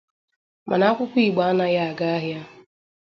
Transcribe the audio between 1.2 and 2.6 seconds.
Igbo anaghị aga ahịa